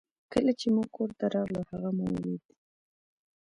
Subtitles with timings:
[0.33, 2.43] کله چې موږ کور ته راغلو هغه مو ولید